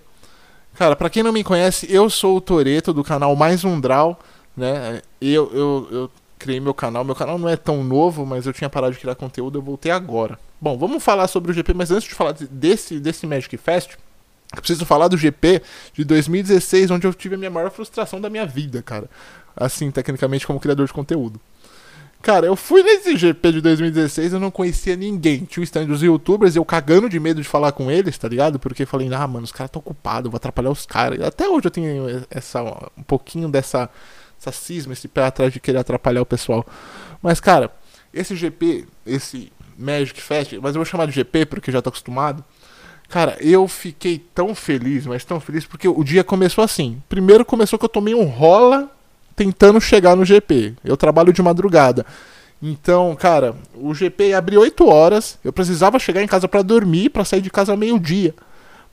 Cara, 0.74 0.94
para 0.94 1.10
quem 1.10 1.22
não 1.22 1.32
me 1.32 1.42
conhece, 1.42 1.92
eu 1.92 2.08
sou 2.08 2.36
o 2.36 2.40
Toreto 2.40 2.92
do 2.92 3.02
canal 3.02 3.34
Mais 3.34 3.64
Um 3.64 3.80
Draw, 3.80 4.18
né? 4.56 5.02
Eu, 5.20 5.52
eu, 5.52 5.88
eu 5.90 6.10
criei 6.38 6.60
meu 6.60 6.74
canal. 6.74 7.04
Meu 7.04 7.14
canal 7.14 7.38
não 7.38 7.48
é 7.48 7.56
tão 7.56 7.82
novo, 7.82 8.24
mas 8.24 8.46
eu 8.46 8.52
tinha 8.52 8.70
parado 8.70 8.94
de 8.94 9.00
criar 9.00 9.16
conteúdo, 9.16 9.58
eu 9.58 9.62
voltei 9.62 9.90
agora. 9.90 10.38
Bom, 10.60 10.78
vamos 10.78 11.02
falar 11.02 11.26
sobre 11.26 11.50
o 11.50 11.54
GP, 11.54 11.74
mas 11.74 11.90
antes 11.90 12.08
de 12.08 12.14
falar 12.14 12.32
desse, 12.32 13.00
desse 13.00 13.26
Magic 13.26 13.56
Fest, 13.56 13.96
preciso 14.60 14.84
falar 14.86 15.08
do 15.08 15.16
GP 15.16 15.62
de 15.92 16.04
2016, 16.04 16.90
onde 16.90 17.06
eu 17.06 17.14
tive 17.14 17.34
a 17.34 17.38
minha 17.38 17.50
maior 17.50 17.70
frustração 17.70 18.20
da 18.20 18.30
minha 18.30 18.46
vida, 18.46 18.82
cara. 18.82 19.08
Assim, 19.56 19.90
tecnicamente, 19.90 20.46
como 20.46 20.60
criador 20.60 20.86
de 20.86 20.92
conteúdo. 20.92 21.40
Cara, 22.22 22.46
eu 22.46 22.56
fui 22.56 22.82
nesse 22.82 23.16
GP 23.16 23.52
de 23.52 23.60
2016, 23.60 24.32
eu 24.32 24.40
não 24.40 24.50
conhecia 24.50 24.96
ninguém. 24.96 25.44
Tinha 25.44 25.60
o 25.60 25.64
stand 25.64 25.84
dos 25.84 26.02
youtubers, 26.02 26.56
eu 26.56 26.64
cagando 26.64 27.08
de 27.08 27.20
medo 27.20 27.42
de 27.42 27.46
falar 27.46 27.72
com 27.72 27.90
eles, 27.90 28.16
tá 28.16 28.26
ligado? 28.26 28.58
Porque 28.58 28.86
falei, 28.86 29.12
ah, 29.12 29.26
mano, 29.26 29.44
os 29.44 29.52
caras 29.52 29.68
estão 29.68 29.80
ocupados, 29.80 30.30
vou 30.30 30.36
atrapalhar 30.38 30.70
os 30.70 30.86
caras. 30.86 31.20
Até 31.20 31.46
hoje 31.46 31.66
eu 31.66 31.70
tenho 31.70 32.26
essa, 32.30 32.62
um 32.96 33.02
pouquinho 33.02 33.48
dessa 33.48 33.90
essa 34.40 34.52
cisma, 34.52 34.92
esse 34.92 35.08
pé 35.08 35.24
atrás 35.24 35.52
de 35.52 35.60
querer 35.60 35.78
atrapalhar 35.78 36.22
o 36.22 36.26
pessoal. 36.26 36.66
Mas, 37.22 37.40
cara, 37.40 37.70
esse 38.12 38.36
GP, 38.36 38.86
esse 39.06 39.52
Magic 39.76 40.20
Fest, 40.20 40.52
mas 40.60 40.74
eu 40.74 40.80
vou 40.80 40.84
chamar 40.84 41.06
de 41.06 41.12
GP 41.12 41.46
porque 41.46 41.72
já 41.72 41.80
tô 41.82 41.88
acostumado. 41.88 42.44
Cara, 43.08 43.36
eu 43.40 43.68
fiquei 43.68 44.18
tão 44.34 44.54
feliz, 44.54 45.06
mas 45.06 45.24
tão 45.24 45.38
feliz, 45.38 45.64
porque 45.64 45.86
o 45.86 46.02
dia 46.02 46.24
começou 46.24 46.64
assim. 46.64 47.00
Primeiro 47.08 47.44
começou 47.44 47.78
que 47.78 47.84
eu 47.84 47.88
tomei 47.88 48.14
um 48.14 48.24
rola 48.24 48.90
tentando 49.36 49.80
chegar 49.80 50.16
no 50.16 50.24
GP. 50.24 50.74
Eu 50.84 50.96
trabalho 50.96 51.32
de 51.32 51.42
madrugada. 51.42 52.04
Então, 52.62 53.14
cara, 53.14 53.54
o 53.74 53.94
GP 53.94 54.32
abriu 54.32 54.62
8 54.62 54.88
horas. 54.88 55.38
Eu 55.44 55.52
precisava 55.52 55.98
chegar 55.98 56.22
em 56.22 56.26
casa 56.26 56.48
para 56.48 56.62
dormir, 56.62 57.10
para 57.10 57.24
sair 57.24 57.40
de 57.40 57.50
casa 57.50 57.76
meio-dia. 57.76 58.34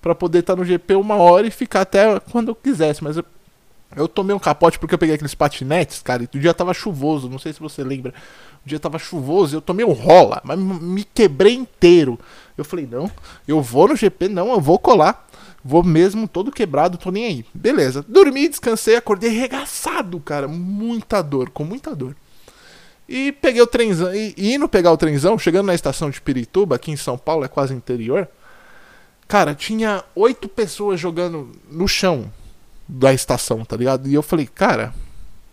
para 0.02 0.16
poder 0.16 0.40
estar 0.40 0.56
no 0.56 0.66
GP 0.66 0.96
uma 0.96 1.16
hora 1.16 1.46
e 1.46 1.52
ficar 1.52 1.82
até 1.82 2.20
quando 2.32 2.50
eu 2.50 2.56
quisesse. 2.56 3.04
Mas 3.04 3.18
eu 3.96 4.08
tomei 4.08 4.36
um 4.36 4.40
capote 4.40 4.80
porque 4.80 4.96
eu 4.96 5.00
peguei 5.00 5.16
aqueles 5.16 5.36
patinetes, 5.36 6.02
cara, 6.02 6.24
e 6.24 6.38
o 6.38 6.40
dia 6.40 6.54
tava 6.54 6.74
chuvoso, 6.74 7.30
não 7.30 7.40
sei 7.40 7.52
se 7.52 7.60
você 7.60 7.84
lembra. 7.84 8.14
O 8.66 8.70
dia 8.70 8.80
tava 8.80 8.98
chuvoso 9.00 9.56
eu 9.56 9.62
tomei 9.62 9.86
um 9.86 9.92
rola, 9.92 10.42
mas 10.44 10.58
me 10.58 11.04
quebrei 11.04 11.54
inteiro. 11.54 12.20
Eu 12.58 12.64
falei, 12.64 12.88
não, 12.90 13.12
eu 13.48 13.62
vou 13.62 13.88
no 13.88 13.96
GP, 13.96 14.30
não, 14.30 14.52
eu 14.52 14.62
vou 14.62 14.80
colar. 14.80 15.28
Vou 15.64 15.84
mesmo 15.84 16.28
todo 16.28 16.52
quebrado, 16.52 16.98
tô 16.98 17.12
nem 17.12 17.26
aí. 17.26 17.46
Beleza. 17.54 18.04
Dormi, 18.08 18.48
descansei, 18.48 18.96
acordei 18.96 19.30
regaçado, 19.30 20.20
cara. 20.20 20.48
Muita 20.48 21.22
dor, 21.22 21.52
com 21.52 21.64
muita 21.64 21.96
dor. 21.96 22.16
E 23.08 23.32
peguei 23.32 23.62
o 23.62 23.68
trenzão. 23.68 24.14
E, 24.14 24.34
e 24.36 24.56
indo 24.56 24.68
pegar 24.68 24.92
o 24.92 24.98
trenzão, 24.98 25.38
chegando 25.38 25.68
na 25.68 25.76
estação 25.76 26.10
de 26.10 26.20
Pirituba, 26.20 26.78
aqui 26.78 26.90
em 26.90 26.96
São 26.96 27.16
Paulo, 27.16 27.46
é 27.46 27.48
quase 27.48 27.76
interior. 27.76 28.28
Cara, 29.28 29.54
tinha 29.54 30.04
oito 30.16 30.50
pessoas 30.50 31.00
jogando 31.00 31.52
no 31.70 31.88
chão 31.88 32.32
da 32.88 33.14
estação, 33.14 33.64
tá 33.64 33.76
ligado? 33.78 34.08
E 34.08 34.14
eu 34.14 34.22
falei, 34.22 34.48
cara, 34.48 34.94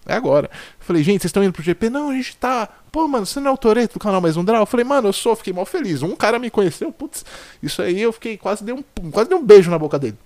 é 0.08 0.14
agora. 0.14 0.50
Eu 0.80 0.86
falei, 0.86 1.02
gente, 1.02 1.20
vocês 1.20 1.28
estão 1.28 1.44
indo 1.44 1.52
pro 1.52 1.62
GP? 1.62 1.90
Não, 1.90 2.08
a 2.08 2.14
gente 2.14 2.34
tá. 2.36 2.66
Pô, 2.90 3.06
mano, 3.06 3.26
você 3.26 3.38
não 3.38 3.50
é 3.50 3.54
o 3.54 3.58
Toreto 3.58 3.94
do 3.94 4.00
canal 4.00 4.22
Mais 4.22 4.38
Um 4.38 4.44
Draw? 4.44 4.60
Eu 4.60 4.66
falei, 4.66 4.84
mano, 4.84 5.08
eu 5.08 5.12
sou, 5.12 5.36
fiquei 5.36 5.52
mal 5.52 5.66
feliz. 5.66 6.02
Um 6.02 6.16
cara 6.16 6.38
me 6.38 6.50
conheceu, 6.50 6.90
putz, 6.90 7.24
isso 7.62 7.82
aí 7.82 8.00
eu 8.00 8.10
fiquei 8.10 8.38
quase 8.38 8.64
dei 8.64 8.74
um, 8.74 8.82
quase 9.10 9.28
dei 9.28 9.38
um 9.38 9.44
beijo 9.44 9.70
na 9.70 9.78
boca 9.78 9.98
dele. 9.98 10.16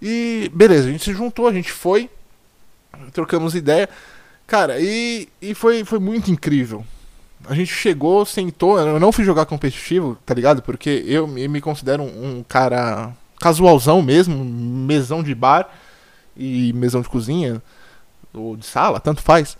E 0.00 0.50
beleza, 0.54 0.88
a 0.88 0.92
gente 0.92 1.04
se 1.04 1.12
juntou, 1.12 1.48
a 1.48 1.52
gente 1.52 1.72
foi, 1.72 2.08
trocamos 3.12 3.56
ideia. 3.56 3.88
Cara, 4.46 4.80
e, 4.80 5.28
e 5.40 5.52
foi, 5.52 5.84
foi 5.84 5.98
muito 5.98 6.30
incrível. 6.30 6.84
A 7.44 7.54
gente 7.54 7.74
chegou, 7.74 8.24
sentou, 8.24 8.78
eu 8.78 9.00
não 9.00 9.10
fui 9.10 9.24
jogar 9.24 9.46
competitivo, 9.46 10.16
tá 10.24 10.32
ligado? 10.32 10.62
Porque 10.62 11.02
eu, 11.06 11.26
me 11.26 11.60
considero 11.60 12.04
um, 12.04 12.38
um 12.38 12.44
cara 12.44 13.12
casualzão 13.40 14.00
mesmo, 14.00 14.44
mesão 14.44 15.24
de 15.24 15.34
bar 15.34 15.68
e 16.36 16.72
mesão 16.72 17.00
de 17.00 17.08
cozinha, 17.08 17.62
ou 18.32 18.56
de 18.56 18.66
sala, 18.66 19.00
tanto 19.00 19.22
faz. 19.22 19.56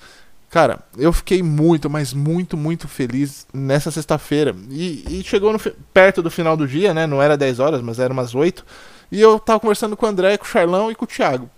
Cara, 0.52 0.80
eu 0.98 1.12
fiquei 1.14 1.42
muito, 1.42 1.88
mas 1.88 2.12
muito, 2.12 2.58
muito 2.58 2.86
feliz 2.86 3.46
nessa 3.54 3.90
sexta-feira. 3.90 4.54
E, 4.68 5.20
e, 5.20 5.24
chegou 5.24 5.50
no, 5.50 5.58
perto 5.94 6.22
do 6.22 6.30
final 6.30 6.56
do 6.58 6.68
dia, 6.68 6.92
né? 6.92 7.06
Não 7.06 7.22
era 7.22 7.38
10 7.38 7.58
horas, 7.58 7.80
mas 7.80 7.98
era 7.98 8.12
umas 8.12 8.34
8. 8.34 8.62
E 9.10 9.18
eu 9.18 9.38
tava 9.38 9.60
conversando 9.60 9.96
com 9.96 10.04
o 10.04 10.08
André, 10.08 10.36
com 10.36 10.44
o 10.44 10.48
Charlão 10.48 10.90
e 10.90 10.94
com 10.94 11.06
o 11.06 11.08
Thiago. 11.08 11.48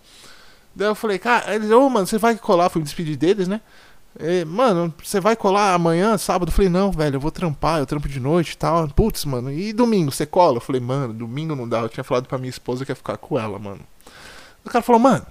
Daí 0.77 0.87
eu 0.89 0.95
falei, 0.95 1.19
cara, 1.19 1.55
eles, 1.55 1.73
ô, 1.73 1.87
oh, 1.87 1.91
mano, 1.91 2.07
você 2.07 2.19
vai 2.19 2.37
colar? 2.37 2.69
Fui 2.69 2.81
me 2.81 2.85
despedir 2.85 3.17
deles, 3.17 3.49
né? 3.49 3.61
E, 4.19 4.45
mano, 4.45 4.95
você 5.03 5.19
vai 5.19 5.35
colar 5.35 5.75
amanhã, 5.75 6.17
sábado? 6.17 6.51
Eu 6.51 6.53
falei, 6.53 6.71
não, 6.71 6.93
velho, 6.93 7.17
eu 7.17 7.21
vou 7.21 7.33
trampar, 7.33 7.81
eu 7.81 7.87
trampo 7.87 8.09
de 8.09 8.21
noite 8.21 8.53
e 8.53 8.57
tal. 8.57 8.87
Putz, 8.89 9.25
mano, 9.25 9.51
e 9.51 9.73
domingo, 9.73 10.13
você 10.13 10.25
cola? 10.25 10.59
Eu 10.59 10.61
falei, 10.61 10.81
mano, 10.81 11.13
domingo 11.13 11.57
não 11.57 11.69
dá. 11.69 11.81
Eu 11.81 11.89
tinha 11.89 12.05
falado 12.05 12.29
pra 12.29 12.39
minha 12.39 12.51
esposa 12.51 12.85
que 12.85 12.93
ia 12.93 12.97
ficar 12.97 13.17
com 13.17 13.39
ela, 13.39 13.59
mano. 13.59 13.81
O 14.65 14.71
cara 14.71 14.83
falou, 14.83 15.01
mano, 15.01 15.27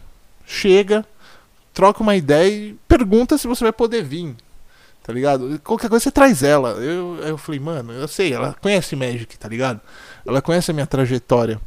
chega, 0.46 1.06
troca 1.74 2.02
uma 2.02 2.16
ideia 2.16 2.50
e 2.50 2.74
pergunta 2.88 3.38
se 3.38 3.48
você 3.48 3.64
vai 3.64 3.74
poder 3.74 4.04
vir. 4.04 4.36
Tá 5.04 5.12
ligado? 5.12 5.60
Qualquer 5.64 5.90
coisa 5.90 6.04
você 6.04 6.12
traz 6.12 6.44
ela. 6.44 6.72
Eu, 6.72 7.18
eu 7.18 7.38
falei, 7.38 7.60
mano, 7.60 7.92
eu 7.92 8.08
sei, 8.08 8.34
ela 8.34 8.56
conhece 8.62 8.96
Magic, 8.96 9.38
tá 9.38 9.50
ligado? 9.50 9.82
Ela 10.26 10.42
conhece 10.42 10.72
a 10.72 10.74
minha 10.74 10.88
trajetória. 10.88 11.60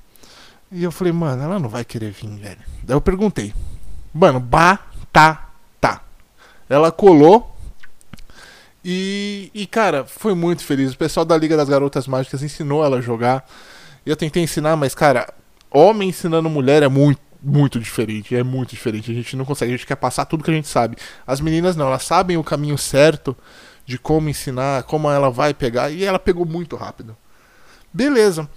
E 0.73 0.83
eu 0.83 0.91
falei, 0.91 1.13
mano, 1.13 1.43
ela 1.43 1.59
não 1.59 1.69
vai 1.69 1.85
querer 1.85 2.11
vir, 2.11 2.35
velho. 2.37 2.59
Daí 2.83 2.97
eu 2.97 3.01
perguntei, 3.01 3.53
mano, 4.13 4.41
batata. 4.41 6.01
Ela 6.69 6.91
colou. 6.91 7.55
E, 8.83 9.51
e, 9.53 9.67
cara, 9.67 10.05
foi 10.05 10.35
muito 10.35 10.65
feliz. 10.65 10.93
O 10.93 10.99
pessoal 10.99 11.27
da 11.27 11.37
Liga 11.37 11.57
das 11.57 11.69
Garotas 11.69 12.07
Mágicas 12.07 12.43
ensinou 12.43 12.85
ela 12.85 12.99
a 12.99 13.01
jogar. 13.01 13.49
Eu 14.05 14.17
tentei 14.17 14.43
ensinar, 14.43 14.77
mas, 14.77 14.95
cara, 14.95 15.33
homem 15.71 16.09
ensinando 16.09 16.49
mulher 16.49 16.83
é 16.83 16.89
muito 16.89 17.21
muito 17.47 17.79
diferente, 17.79 18.35
é 18.35 18.43
muito 18.43 18.71
diferente. 18.71 19.11
A 19.11 19.15
gente 19.15 19.37
não 19.37 19.45
consegue, 19.45 19.73
a 19.73 19.77
gente 19.77 19.87
quer 19.87 19.95
passar 19.95 20.25
tudo 20.25 20.43
que 20.43 20.51
a 20.51 20.55
gente 20.55 20.67
sabe. 20.67 20.97
As 21.25 21.41
meninas 21.41 21.77
não, 21.77 21.87
elas 21.87 22.03
sabem 22.03 22.37
o 22.37 22.43
caminho 22.43 22.77
certo 22.77 23.37
de 23.87 23.99
como 23.99 24.29
ensinar, 24.29 24.83
como 24.83 25.09
ela 25.09 25.31
vai 25.31 25.55
pegar, 25.55 25.91
e 25.91 26.05
ela 26.05 26.19
pegou 26.19 26.45
muito 26.45 26.75
rápido. 26.75 27.17
Beleza. 27.93 28.49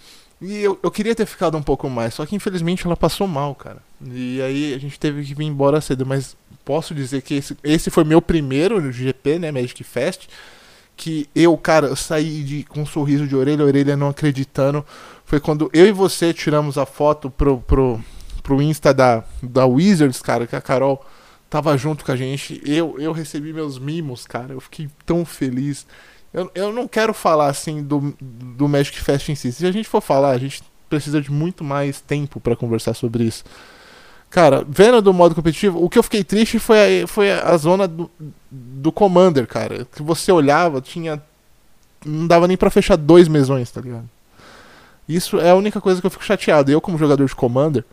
E 0.41 0.57
eu, 0.57 0.79
eu 0.81 0.89
queria 0.89 1.13
ter 1.13 1.27
ficado 1.27 1.55
um 1.55 1.61
pouco 1.61 1.87
mais, 1.87 2.15
só 2.15 2.25
que 2.25 2.35
infelizmente 2.35 2.85
ela 2.85 2.97
passou 2.97 3.27
mal, 3.27 3.53
cara. 3.53 3.77
E 4.03 4.41
aí 4.41 4.73
a 4.73 4.77
gente 4.79 4.99
teve 4.99 5.23
que 5.23 5.35
vir 5.35 5.45
embora 5.45 5.81
cedo, 5.81 6.05
mas 6.05 6.35
posso 6.65 6.95
dizer 6.95 7.21
que 7.21 7.35
esse, 7.35 7.57
esse 7.63 7.91
foi 7.91 8.03
meu 8.03 8.21
primeiro 8.21 8.91
GP, 8.91 9.37
né, 9.37 9.51
Magic 9.51 9.83
Fest, 9.83 10.27
que 10.95 11.29
eu, 11.35 11.55
cara, 11.57 11.87
eu 11.87 11.95
saí 11.95 12.43
de, 12.43 12.63
com 12.63 12.81
um 12.81 12.85
sorriso 12.85 13.27
de 13.27 13.35
orelha 13.35 13.63
a 13.63 13.67
orelha 13.67 13.95
não 13.95 14.09
acreditando. 14.09 14.83
Foi 15.25 15.39
quando 15.39 15.69
eu 15.73 15.85
e 15.85 15.91
você 15.91 16.33
tiramos 16.33 16.77
a 16.77 16.85
foto 16.85 17.29
pro, 17.29 17.59
pro, 17.59 18.01
pro 18.49 18.63
Insta 18.63 18.91
da, 18.91 19.23
da 19.43 19.67
Wizards, 19.67 20.23
cara, 20.23 20.47
que 20.47 20.55
a 20.55 20.61
Carol 20.61 21.05
tava 21.51 21.77
junto 21.77 22.03
com 22.03 22.11
a 22.11 22.15
gente. 22.15 22.59
Eu, 22.65 22.95
eu 22.97 23.11
recebi 23.11 23.53
meus 23.53 23.77
mimos, 23.77 24.25
cara, 24.25 24.53
eu 24.53 24.59
fiquei 24.59 24.89
tão 25.05 25.23
feliz. 25.23 25.85
Eu, 26.33 26.49
eu 26.55 26.73
não 26.73 26.87
quero 26.87 27.13
falar 27.13 27.45
assim 27.45 27.83
do, 27.83 28.11
do 28.19 28.67
Magic 28.67 28.99
Fest 28.99 29.29
em 29.29 29.35
si. 29.35 29.51
Se 29.51 29.67
a 29.67 29.71
gente 29.71 29.87
for 29.87 30.01
falar, 30.01 30.31
a 30.31 30.37
gente 30.39 30.63
precisa 30.89 31.21
de 31.21 31.31
muito 31.31 31.63
mais 31.63 32.01
tempo 32.01 32.39
para 32.39 32.55
conversar 32.55 32.95
sobre 32.95 33.23
isso. 33.23 33.43
Cara, 34.31 34.65
vendo 34.67 34.99
do 34.99 35.13
modo 35.13 35.35
competitivo, 35.35 35.83
o 35.83 35.87
que 35.87 35.99
eu 35.99 36.03
fiquei 36.03 36.23
triste 36.23 36.57
foi 36.57 37.03
a, 37.03 37.07
foi 37.07 37.31
a 37.31 37.55
zona 37.55 37.87
do, 37.87 38.09
do 38.49 38.91
Commander, 38.91 39.45
cara. 39.45 39.85
Que 39.85 40.01
você 40.01 40.31
olhava, 40.31 40.81
tinha. 40.81 41.21
Não 42.03 42.25
dava 42.25 42.47
nem 42.47 42.57
para 42.57 42.71
fechar 42.71 42.95
dois 42.95 43.27
mesões, 43.27 43.69
tá 43.69 43.79
ligado? 43.79 44.09
Isso 45.07 45.39
é 45.39 45.51
a 45.51 45.55
única 45.55 45.79
coisa 45.79 46.01
que 46.01 46.07
eu 46.07 46.11
fico 46.11 46.25
chateado. 46.25 46.71
Eu, 46.71 46.81
como 46.81 46.97
jogador 46.97 47.27
de 47.27 47.35
Commander, 47.35 47.85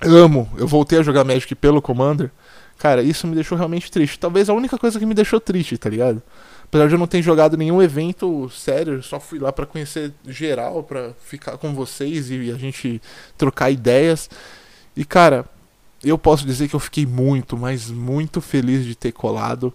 amo. 0.00 0.48
Eu 0.56 0.66
voltei 0.66 0.98
a 0.98 1.02
jogar 1.02 1.24
Magic 1.24 1.54
pelo 1.54 1.82
Commander. 1.82 2.30
Cara, 2.78 3.02
isso 3.02 3.26
me 3.26 3.34
deixou 3.34 3.58
realmente 3.58 3.90
triste. 3.90 4.18
Talvez 4.18 4.48
a 4.48 4.54
única 4.54 4.78
coisa 4.78 4.98
que 4.98 5.06
me 5.06 5.14
deixou 5.14 5.40
triste, 5.40 5.76
tá 5.76 5.90
ligado? 5.90 6.22
Apesar 6.64 6.86
de 6.86 6.94
eu 6.94 6.98
não 6.98 7.06
ter 7.06 7.22
jogado 7.22 7.56
nenhum 7.56 7.82
evento 7.82 8.48
sério, 8.50 9.02
só 9.02 9.18
fui 9.18 9.38
lá 9.38 9.52
para 9.52 9.66
conhecer 9.66 10.12
geral, 10.26 10.82
para 10.82 11.12
ficar 11.24 11.56
com 11.56 11.74
vocês 11.74 12.30
e 12.30 12.50
a 12.52 12.56
gente 12.56 13.00
trocar 13.36 13.70
ideias. 13.70 14.30
E 14.96 15.04
cara, 15.04 15.46
eu 16.04 16.16
posso 16.16 16.46
dizer 16.46 16.68
que 16.68 16.76
eu 16.76 16.80
fiquei 16.80 17.06
muito, 17.06 17.56
mas 17.56 17.90
muito 17.90 18.40
feliz 18.40 18.84
de 18.84 18.94
ter 18.94 19.12
colado. 19.12 19.72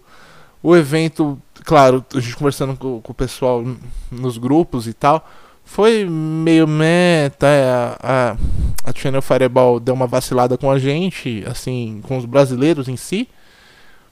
O 0.62 0.74
evento, 0.74 1.38
claro, 1.64 2.04
a 2.14 2.20
gente 2.20 2.36
conversando 2.36 2.76
com, 2.76 3.00
com 3.00 3.12
o 3.12 3.14
pessoal 3.14 3.62
nos 4.10 4.38
grupos 4.38 4.86
e 4.86 4.94
tal, 4.94 5.28
foi 5.64 6.04
meio 6.04 6.66
meta. 6.66 7.46
É, 7.46 7.70
a, 7.70 7.96
a, 8.02 8.36
a 8.90 8.92
Channel 8.94 9.22
Fireball 9.22 9.80
deu 9.80 9.94
uma 9.94 10.06
vacilada 10.06 10.56
com 10.56 10.70
a 10.70 10.78
gente, 10.78 11.44
assim, 11.46 12.00
com 12.02 12.16
os 12.16 12.24
brasileiros 12.24 12.88
em 12.88 12.96
si. 12.96 13.28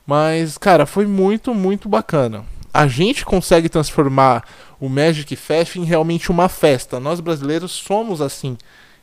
Mas, 0.07 0.59
cara, 0.59 0.87
foi 0.87 1.07
muito, 1.07 1.55
muito 1.55 1.89
bacana 1.89 2.45
a 2.73 2.87
gente 2.87 3.25
consegue 3.25 3.69
transformar 3.69 4.45
o 4.81 4.89
Magic 4.89 5.35
Fest 5.37 5.77
em 5.77 5.85
realmente 5.85 6.31
uma 6.31 6.49
festa. 6.49 6.99
Nós 6.99 7.21
brasileiros 7.21 7.71
somos 7.71 8.21
assim. 8.21 8.57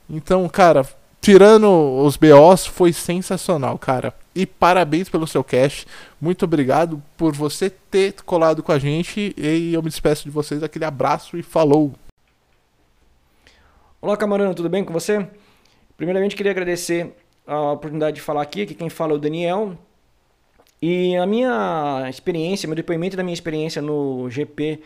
Então, 0.09 0.47
cara, 0.49 0.85
tirando 1.21 1.69
os 2.03 2.17
BOs, 2.17 2.65
foi 2.65 2.91
sensacional, 2.91 3.77
cara. 3.77 4.13
E 4.33 4.45
parabéns 4.45 5.07
pelo 5.07 5.27
seu 5.27 5.43
cast. 5.43 5.85
Muito 6.19 6.45
obrigado 6.45 7.01
por 7.15 7.35
você 7.35 7.69
ter 7.69 8.13
colado 8.25 8.63
com 8.63 8.71
a 8.71 8.79
gente. 8.79 9.33
E 9.37 9.73
eu 9.73 9.83
me 9.83 9.89
despeço 9.89 10.23
de 10.23 10.31
vocês. 10.31 10.63
Aquele 10.63 10.85
abraço 10.85 11.37
e 11.37 11.43
falou! 11.43 11.93
Olá, 14.01 14.15
camarada, 14.15 14.53
tudo 14.53 14.69
bem 14.69 14.81
com 14.81 14.93
você? 14.93 15.27
Primeiramente, 15.97 16.33
queria 16.33 16.53
agradecer 16.53 17.13
a 17.45 17.73
oportunidade 17.73 18.15
de 18.15 18.21
falar 18.21 18.41
aqui. 18.41 18.61
Aqui 18.61 18.73
quem 18.73 18.89
fala 18.89 19.11
é 19.11 19.15
o 19.15 19.17
Daniel, 19.17 19.77
e 20.81 21.17
a 21.17 21.25
minha 21.25 22.07
experiência, 22.09 22.65
meu 22.65 22.77
depoimento 22.77 23.17
da 23.17 23.23
minha 23.23 23.33
experiência 23.33 23.81
no 23.81 24.29
GP 24.29 24.79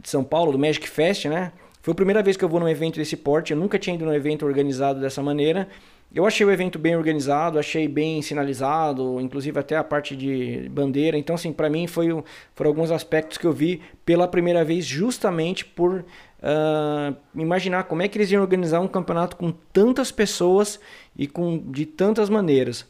de 0.00 0.08
São 0.08 0.24
Paulo, 0.24 0.50
do 0.50 0.58
Magic 0.58 0.88
Fest, 0.88 1.26
né? 1.26 1.52
Foi 1.82 1.92
a 1.92 1.94
primeira 1.94 2.22
vez 2.22 2.38
que 2.38 2.42
eu 2.42 2.48
vou 2.48 2.58
num 2.58 2.66
evento 2.66 2.96
desse 2.96 3.18
porte, 3.18 3.52
eu 3.52 3.58
nunca 3.58 3.78
tinha 3.78 3.96
ido 3.96 4.06
num 4.06 4.14
evento 4.14 4.46
organizado 4.46 4.98
dessa 4.98 5.22
maneira. 5.22 5.68
Eu 6.14 6.24
achei 6.24 6.46
o 6.46 6.50
evento 6.50 6.78
bem 6.78 6.96
organizado, 6.96 7.58
achei 7.58 7.86
bem 7.86 8.22
sinalizado, 8.22 9.20
inclusive 9.20 9.58
até 9.58 9.76
a 9.76 9.84
parte 9.84 10.16
de 10.16 10.70
bandeira. 10.70 11.18
Então, 11.18 11.34
assim, 11.34 11.52
para 11.52 11.68
mim 11.68 11.86
foi, 11.86 12.08
foram 12.54 12.70
alguns 12.70 12.90
aspectos 12.90 13.36
que 13.36 13.44
eu 13.44 13.52
vi 13.52 13.82
pela 14.06 14.26
primeira 14.26 14.64
vez, 14.64 14.86
justamente 14.86 15.66
por 15.66 16.02
uh, 16.44 17.16
imaginar 17.34 17.84
como 17.84 18.02
é 18.02 18.08
que 18.08 18.18
eles 18.18 18.30
iam 18.30 18.42
organizar 18.42 18.80
um 18.80 18.88
campeonato 18.88 19.36
com 19.36 19.50
tantas 19.72 20.12
pessoas 20.12 20.78
e 21.16 21.26
com 21.26 21.58
de 21.70 21.86
tantas 21.86 22.28
maneiras. 22.28 22.86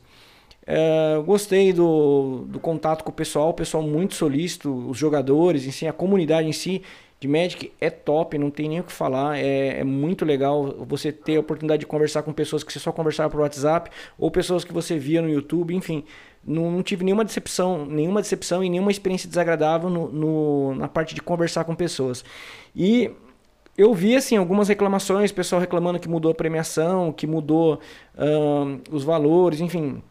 É, 0.66 1.20
gostei 1.26 1.74
do, 1.74 2.46
do 2.48 2.58
contato 2.58 3.04
com 3.04 3.10
o 3.10 3.14
pessoal, 3.14 3.50
o 3.50 3.54
pessoal 3.54 3.82
muito 3.82 4.14
solícito, 4.14 4.72
os 4.88 4.96
jogadores, 4.96 5.62
si, 5.74 5.86
a 5.86 5.92
comunidade 5.92 6.48
em 6.48 6.52
si 6.52 6.82
de 7.20 7.28
Magic 7.28 7.72
é 7.80 7.90
top, 7.90 8.36
não 8.38 8.50
tem 8.50 8.68
nem 8.68 8.80
o 8.80 8.84
que 8.84 8.92
falar. 8.92 9.38
É, 9.38 9.80
é, 9.80 9.84
muito 9.84 10.24
legal 10.24 10.84
você 10.86 11.12
ter 11.12 11.36
a 11.36 11.40
oportunidade 11.40 11.80
de 11.80 11.86
conversar 11.86 12.22
com 12.22 12.32
pessoas 12.32 12.64
que 12.64 12.72
você 12.72 12.78
só 12.78 12.92
conversava 12.92 13.30
por 13.30 13.40
WhatsApp 13.40 13.90
ou 14.18 14.30
pessoas 14.30 14.64
que 14.64 14.72
você 14.72 14.98
via 14.98 15.22
no 15.22 15.28
YouTube, 15.28 15.74
enfim. 15.74 16.04
Não, 16.46 16.70
não 16.70 16.82
tive 16.82 17.04
nenhuma 17.04 17.24
decepção, 17.24 17.86
nenhuma 17.86 18.20
decepção 18.20 18.62
e 18.62 18.68
nenhuma 18.68 18.90
experiência 18.90 19.28
desagradável 19.28 19.88
no, 19.88 20.10
no, 20.10 20.74
na 20.74 20.88
parte 20.88 21.14
de 21.14 21.22
conversar 21.22 21.64
com 21.64 21.74
pessoas. 21.74 22.22
E 22.76 23.10
eu 23.76 23.92
vi 23.94 24.16
assim 24.16 24.36
algumas 24.36 24.68
reclamações, 24.68 25.32
pessoal 25.32 25.60
reclamando 25.60 25.98
que 25.98 26.08
mudou 26.08 26.30
a 26.30 26.34
premiação, 26.34 27.12
que 27.12 27.26
mudou 27.26 27.80
os 28.90 29.04
valores, 29.04 29.60
enfim 29.60 30.02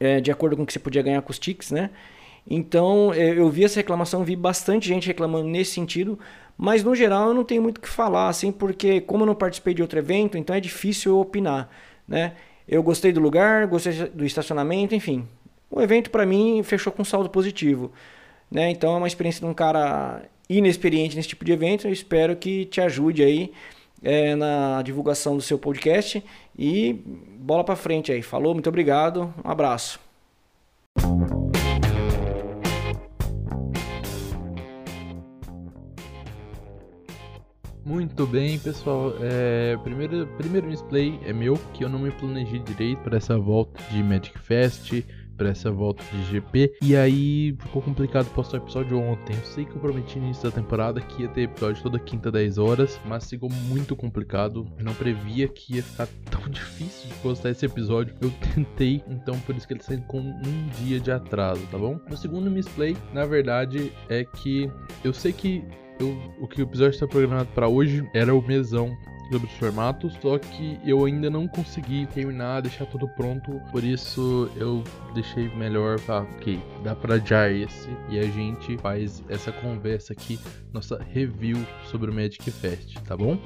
é, 0.00 0.20
de 0.20 0.30
acordo 0.30 0.56
com 0.56 0.62
o 0.62 0.66
que 0.66 0.72
você 0.72 0.78
podia 0.78 1.02
ganhar 1.02 1.22
com 1.22 1.30
os 1.30 1.38
tickets, 1.38 1.70
né? 1.70 1.90
Então 2.48 3.12
é, 3.12 3.38
eu 3.38 3.48
vi 3.50 3.64
essa 3.64 3.76
reclamação, 3.76 4.24
vi 4.24 4.36
bastante 4.36 4.88
gente 4.88 5.06
reclamando 5.06 5.48
nesse 5.48 5.72
sentido, 5.72 6.18
mas 6.56 6.82
no 6.82 6.94
geral 6.94 7.28
eu 7.28 7.34
não 7.34 7.44
tenho 7.44 7.62
muito 7.62 7.78
o 7.78 7.80
que 7.80 7.88
falar, 7.88 8.28
assim, 8.28 8.50
porque 8.50 9.00
como 9.00 9.22
eu 9.22 9.26
não 9.26 9.34
participei 9.34 9.74
de 9.74 9.82
outro 9.82 9.98
evento, 9.98 10.38
então 10.38 10.54
é 10.54 10.60
difícil 10.60 11.12
eu 11.12 11.20
opinar, 11.20 11.68
né? 12.06 12.32
Eu 12.66 12.82
gostei 12.82 13.12
do 13.12 13.20
lugar, 13.20 13.66
gostei 13.66 13.92
do 14.10 14.24
estacionamento, 14.24 14.94
enfim. 14.94 15.26
O 15.70 15.80
evento 15.80 16.10
para 16.10 16.26
mim 16.26 16.62
fechou 16.62 16.92
com 16.92 17.04
saldo 17.04 17.28
positivo, 17.30 17.92
né? 18.50 18.70
Então 18.70 18.94
é 18.94 18.98
uma 18.98 19.06
experiência 19.06 19.40
de 19.40 19.46
um 19.46 19.54
cara 19.54 20.22
inexperiente 20.48 21.16
nesse 21.16 21.28
tipo 21.28 21.44
de 21.44 21.52
evento, 21.52 21.86
eu 21.86 21.92
espero 21.92 22.34
que 22.36 22.64
te 22.64 22.80
ajude 22.80 23.22
aí 23.22 23.52
é, 24.02 24.34
na 24.34 24.82
divulgação 24.82 25.36
do 25.36 25.42
seu 25.42 25.58
podcast 25.58 26.22
e 26.58 26.94
bola 27.38 27.64
para 27.64 27.76
frente 27.76 28.12
aí. 28.12 28.22
Falou, 28.22 28.54
muito 28.54 28.68
obrigado, 28.68 29.32
um 29.44 29.50
abraço. 29.50 30.00
Muito 37.84 38.26
bem, 38.26 38.58
pessoal. 38.58 39.14
É, 39.18 39.78
primeiro, 39.82 40.26
primeiro 40.36 40.66
misplay 40.66 41.18
é 41.24 41.32
meu, 41.32 41.58
que 41.72 41.82
eu 41.82 41.88
não 41.88 41.98
me 41.98 42.10
planejei 42.10 42.58
direito 42.58 42.98
para 42.98 43.16
essa 43.16 43.38
volta 43.38 43.82
de 43.90 44.02
Magic 44.02 44.38
Fest 44.38 44.92
para 45.38 45.50
essa 45.50 45.70
volta 45.70 46.02
de 46.12 46.24
GP. 46.24 46.74
E 46.82 46.96
aí 46.96 47.56
ficou 47.60 47.80
complicado 47.80 48.26
postar 48.34 48.58
o 48.58 48.62
episódio 48.62 48.98
ontem. 48.98 49.34
Eu 49.34 49.44
sei 49.44 49.64
que 49.64 49.74
eu 49.74 49.80
prometi 49.80 50.18
no 50.18 50.26
início 50.26 50.42
da 50.42 50.50
temporada 50.50 51.00
que 51.00 51.22
ia 51.22 51.28
ter 51.28 51.42
episódio 51.42 51.82
toda 51.82 51.98
quinta 51.98 52.30
10 52.30 52.58
horas, 52.58 53.00
mas 53.06 53.30
ficou 53.30 53.48
muito 53.68 53.94
complicado. 53.94 54.66
Eu 54.76 54.84
não 54.84 54.94
previa 54.94 55.48
que 55.48 55.76
ia 55.76 55.82
ficar 55.82 56.08
tão 56.30 56.42
difícil 56.50 57.08
de 57.08 57.14
postar 57.16 57.50
esse 57.50 57.64
episódio. 57.64 58.14
Eu 58.20 58.30
tentei, 58.54 59.02
então 59.08 59.38
por 59.40 59.54
isso 59.54 59.66
que 59.66 59.74
ele 59.74 59.82
saiu 59.82 60.02
com 60.02 60.18
um 60.18 60.68
dia 60.82 60.98
de 60.98 61.10
atraso, 61.10 61.62
tá 61.70 61.78
bom? 61.78 61.98
O 62.10 62.16
segundo 62.16 62.50
misplay, 62.50 62.96
na 63.14 63.24
verdade, 63.24 63.92
é 64.08 64.24
que 64.24 64.70
eu 65.04 65.14
sei 65.14 65.32
que 65.32 65.62
eu, 66.00 66.16
o 66.40 66.46
que 66.46 66.62
o 66.62 66.64
episódio 66.64 66.94
está 66.94 67.06
programado 67.06 67.48
para 67.54 67.68
hoje 67.68 68.08
era 68.14 68.34
o 68.34 68.44
mesão 68.46 68.96
sobre 69.30 69.46
os 69.46 69.54
formatos, 69.54 70.14
só 70.20 70.38
que 70.38 70.78
eu 70.84 71.04
ainda 71.04 71.28
não 71.28 71.46
consegui 71.46 72.06
terminar, 72.06 72.62
deixar 72.62 72.86
tudo 72.86 73.08
pronto, 73.08 73.60
por 73.70 73.84
isso 73.84 74.50
eu 74.56 74.82
deixei 75.14 75.48
melhor, 75.56 75.98
ah, 76.08 76.26
ok, 76.36 76.60
dá 76.82 76.94
pra 76.94 77.16
adiar 77.16 77.50
esse 77.50 77.88
e 78.08 78.18
a 78.18 78.24
gente 78.24 78.76
faz 78.78 79.22
essa 79.28 79.52
conversa 79.52 80.12
aqui, 80.12 80.38
nossa 80.72 81.02
review 81.02 81.58
sobre 81.90 82.10
o 82.10 82.14
Magic 82.14 82.50
Fest, 82.50 82.98
tá 83.02 83.16
bom? 83.16 83.38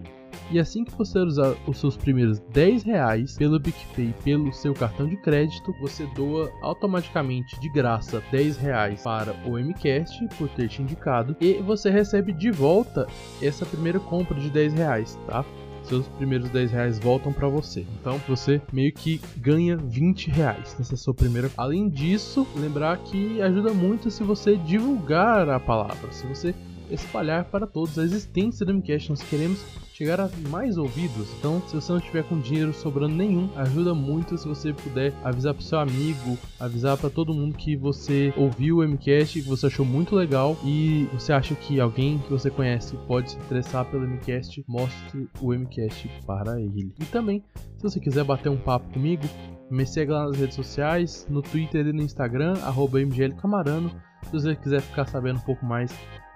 E 0.52 0.60
assim 0.60 0.84
que 0.84 0.96
você 0.96 1.20
usar 1.20 1.56
os 1.68 1.78
seus 1.80 1.98
primeiros 1.98 2.40
10 2.40 2.84
reais 2.84 3.38
pelo 3.38 3.60
PicPay 3.60 4.14
pelo 4.24 4.52
seu 4.54 4.74
cartão 4.74 5.08
de 5.08 5.18
crédito, 5.18 5.74
você 5.80 6.06
doa 6.16 6.52
automaticamente 6.62 7.60
de 7.60 7.70
graça 7.70 8.24
10 8.32 8.58
reais 8.58 9.02
para 9.04 9.34
o 9.46 9.58
MCast 9.58 10.28
por 10.38 10.50
ter 10.50 10.70
te 10.70 10.82
indicado 10.82 11.36
e 11.40 11.54
você 11.56 11.90
recebe 11.90 12.34
de 12.34 12.52
volta 12.52 13.08
essa 13.42 13.66
primeira 13.66 14.00
compra 14.00 14.40
de 14.40 14.50
10 14.50 14.74
reais, 14.74 15.20
tá? 15.28 15.46
seus 15.84 16.08
primeiros 16.08 16.50
10 16.50 16.72
reais 16.72 17.00
voltam 17.00 17.32
para 17.32 17.48
você. 17.48 17.86
Então 18.00 18.20
você 18.28 18.62
meio 18.72 18.92
que 18.94 19.20
ganha 19.38 19.78
20 19.78 20.30
reais 20.30 20.76
nessa 20.78 20.96
sua 20.96 21.14
primeira. 21.14 21.52
Além 21.58 21.90
disso, 21.90 22.48
lembrar 22.56 22.98
que 23.00 23.42
ajuda 23.42 23.74
muito 23.74 24.10
se 24.10 24.24
você 24.24 24.56
divulgar 24.56 25.50
a 25.50 25.60
palavra, 25.60 26.12
se 26.12 26.26
você 26.26 26.56
espalhar 26.90 27.46
para 27.46 27.68
todos 27.68 27.98
a 27.98 28.04
existência 28.04 28.66
do 28.66 28.74
MCast. 28.74 29.10
Nós 29.10 29.24
queremos 29.24 29.64
chegar 29.94 30.20
a 30.20 30.30
mais 30.50 30.78
ouvidos. 30.78 31.30
Então, 31.38 31.62
se 31.68 31.76
você 31.76 31.92
não 31.92 32.00
tiver 32.00 32.24
com 32.24 32.40
dinheiro 32.40 32.74
sobrando 32.74 33.16
nenhum, 33.16 33.50
ajuda 33.56 33.94
muito 33.94 34.38
se 34.38 34.48
você 34.48 34.74
puder 34.74 35.14
avisar 35.24 35.54
pro 35.54 35.64
seu 35.64 35.80
amigo, 35.80 36.38
avisar 36.60 36.98
para 36.98 37.10
todo 37.10 37.34
mundo 37.34 37.56
que 37.56 37.76
você 37.76 38.34
ouviu 38.36 38.78
o 38.78 38.88
MCast, 38.88 39.42
que 39.42 39.48
você 39.48 39.68
achou 39.68 39.86
muito 39.86 40.16
legal 40.16 40.58
e 40.66 41.08
você 41.14 41.32
acha 41.32 41.54
que 41.54 41.80
alguém 41.80 42.18
que 42.20 42.32
você 42.32 42.50
conhece 42.50 42.98
pode 43.08 43.32
se 43.32 43.38
interessar 43.38 43.86
pelo 43.86 44.08
MCast, 44.08 44.64
mostre 44.68 45.30
o 45.40 45.54
MCast 45.54 46.10
para 46.26 46.60
ele. 46.60 46.94
E 47.00 47.06
também, 47.06 47.44
se 47.78 47.84
você 47.84 48.00
quiser 48.00 48.24
bater 48.24 48.50
um 48.50 48.58
papo 48.58 48.92
comigo, 48.92 49.24
me 49.70 49.86
segue 49.86 50.12
lá 50.12 50.26
nas 50.26 50.38
redes 50.38 50.56
sociais, 50.56 51.26
no 51.30 51.42
Twitter 51.42 51.86
e 51.88 51.94
no 51.94 52.02
Instagram, 52.02 52.54
arroba 52.64 53.00
mglcamarano. 53.00 53.92
Se 54.24 54.32
você 54.32 54.56
quiser 54.56 54.82
ficar 54.82 55.06
sabendo 55.06 55.38
um 55.38 55.44
pouco 55.44 55.66
mais 55.66 55.92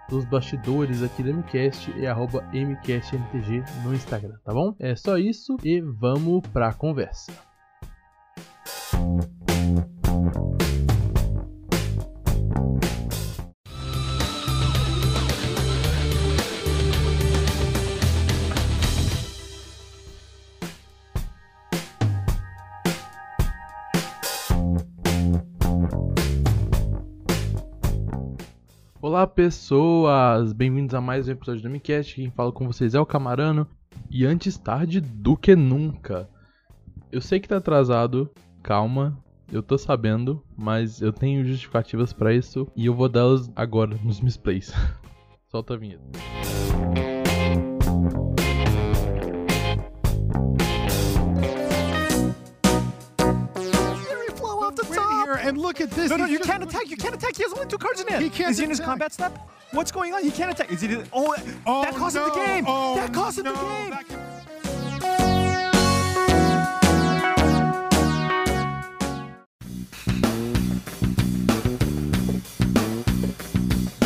dos 0.10 0.26
bastidores 0.26 1.04
aqui 1.04 1.24
do 1.24 1.34
MCast 1.34 1.92
e 1.98 2.06
arroba 2.06 2.44
MCastMTG 2.54 3.64
no 3.84 3.94
Instagram, 3.94 4.36
tá 4.44 4.54
bom? 4.54 4.76
É 4.80 4.96
só 4.96 5.18
isso 5.18 5.58
e 5.64 5.82
vamos 5.82 6.42
pra 6.48 6.74
conversa. 6.74 7.47
Olá 29.18 29.26
pessoas, 29.26 30.54
bem-vindos 30.54 30.94
a 30.94 31.02
mais 31.02 31.28
um 31.28 31.32
episódio 31.32 31.64
do 31.64 31.72
MiCast. 31.72 32.14
Quem 32.14 32.30
fala 32.30 32.52
com 32.52 32.68
vocês 32.68 32.94
é 32.94 33.00
o 33.00 33.06
Camarano. 33.06 33.68
E 34.12 34.24
antes 34.24 34.60
tarde 34.60 35.02
do 35.02 35.36
que 35.36 35.56
nunca. 35.56 36.30
Eu 37.12 37.20
sei 37.20 37.40
que 37.40 37.48
tá 37.48 37.58
atrasado, 37.58 38.30
calma, 38.62 39.18
eu 39.52 39.64
tô 39.64 39.76
sabendo, 39.76 40.44
mas 40.56 41.02
eu 41.02 41.12
tenho 41.12 41.44
justificativas 41.44 42.14
para 42.14 42.32
isso 42.32 42.68
e 42.76 42.86
eu 42.86 42.94
vou 42.94 43.10
dá-las 43.10 43.52
agora 43.56 43.98
nos 44.04 44.22
misplays. 44.22 44.72
Solta 45.50 45.74
a 45.74 45.78
vinheta. 45.78 46.06
And 55.48 55.58
look 55.58 55.80
at 55.82 55.89
this. 55.92 56.10
No, 56.10 56.18
no, 56.18 56.24
He's 56.25 56.34
you 56.34 56.38
just- 56.39 56.50
can't 56.50 56.63
attack. 56.63 56.89
You 56.89 56.98
can't 56.98 57.16
attack. 57.16 57.36
He 57.36 57.44
has 57.44 57.54
only 57.54 57.68
two 57.68 57.77
cards 57.77 58.01
in 58.01 58.08
hand. 58.08 58.24
He 58.24 58.30
can't 58.30 58.51
Is 58.51 58.58
he 58.58 58.63
in 58.66 58.70
his 58.70 58.80
attack. 58.80 58.89
combat 58.89 59.13
step? 59.13 59.38
What's 59.72 59.92
going 59.92 60.13
on? 60.13 60.24
He 60.24 60.32
can't 60.32 60.51
attack. 60.51 60.72
Is 60.72 60.82
he? 60.82 60.96
Oh, 61.13 61.36
Oh, 61.66 61.82
that 61.84 61.96
cost 61.96 62.16
him 62.16 62.24
the 62.24 62.30
no. 62.30 62.36
game. 62.36 62.66
Oh, 62.68 62.96
that 62.96 63.13
cost 63.13 63.38
him 63.39 63.46
no. 63.46 63.54
the 63.54 63.60
game. 63.60 63.92
Can- 64.08 65.27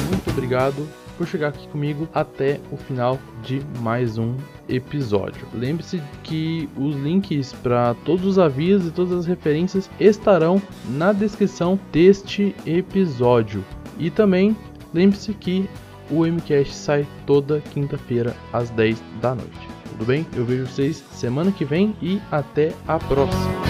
Muito 0.09 0.29
obrigado 0.29 0.87
por 1.17 1.27
chegar 1.27 1.49
aqui 1.49 1.67
comigo 1.69 2.07
até 2.13 2.59
o 2.71 2.77
final 2.77 3.19
de 3.43 3.61
mais 3.79 4.17
um 4.17 4.37
episódio. 4.71 5.47
Lembre-se 5.53 6.01
que 6.23 6.67
os 6.75 6.95
links 6.95 7.53
para 7.53 7.93
todos 8.05 8.25
os 8.25 8.39
avisos 8.39 8.87
e 8.87 8.91
todas 8.91 9.19
as 9.19 9.25
referências 9.25 9.89
estarão 9.99 10.61
na 10.89 11.11
descrição 11.11 11.79
deste 11.91 12.55
episódio. 12.65 13.63
E 13.99 14.09
também 14.09 14.55
lembre-se 14.93 15.33
que 15.33 15.69
o 16.09 16.25
MCast 16.25 16.73
sai 16.73 17.07
toda 17.25 17.61
quinta-feira 17.73 18.35
às 18.51 18.69
10 18.71 19.01
da 19.21 19.35
noite. 19.35 19.67
Tudo 19.89 20.05
bem? 20.05 20.25
Eu 20.35 20.45
vejo 20.45 20.65
vocês 20.65 21.03
semana 21.11 21.51
que 21.51 21.63
vem 21.63 21.95
e 22.01 22.19
até 22.31 22.73
a 22.87 22.97
próxima. 22.97 23.60